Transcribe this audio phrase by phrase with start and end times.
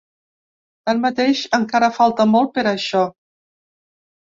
[0.91, 3.07] Tanmateix, encara falta molt, per això.